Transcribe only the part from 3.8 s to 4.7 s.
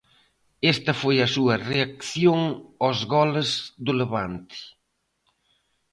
do Levante.